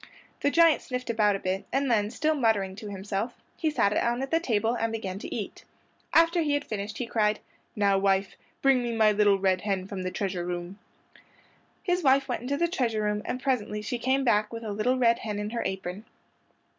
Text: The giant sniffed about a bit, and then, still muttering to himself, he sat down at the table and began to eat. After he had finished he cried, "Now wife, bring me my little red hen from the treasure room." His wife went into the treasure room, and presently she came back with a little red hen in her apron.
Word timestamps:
The 0.39 0.49
giant 0.49 0.81
sniffed 0.81 1.11
about 1.11 1.35
a 1.35 1.39
bit, 1.39 1.65
and 1.71 1.91
then, 1.91 2.09
still 2.09 2.33
muttering 2.33 2.75
to 2.77 2.89
himself, 2.89 3.35
he 3.55 3.69
sat 3.69 3.93
down 3.93 4.23
at 4.23 4.31
the 4.31 4.39
table 4.39 4.73
and 4.73 4.91
began 4.91 5.19
to 5.19 5.31
eat. 5.31 5.63
After 6.11 6.41
he 6.41 6.53
had 6.55 6.65
finished 6.65 6.97
he 6.97 7.05
cried, 7.05 7.39
"Now 7.75 7.99
wife, 7.99 8.35
bring 8.63 8.81
me 8.81 8.95
my 8.95 9.11
little 9.11 9.37
red 9.37 9.61
hen 9.61 9.85
from 9.85 10.01
the 10.01 10.09
treasure 10.09 10.43
room." 10.43 10.79
His 11.83 12.01
wife 12.01 12.27
went 12.27 12.41
into 12.41 12.57
the 12.57 12.67
treasure 12.67 13.03
room, 13.03 13.21
and 13.25 13.43
presently 13.43 13.83
she 13.83 13.99
came 13.99 14.23
back 14.23 14.51
with 14.51 14.63
a 14.63 14.71
little 14.73 14.97
red 14.97 15.19
hen 15.19 15.37
in 15.37 15.51
her 15.51 15.61
apron. 15.67 16.03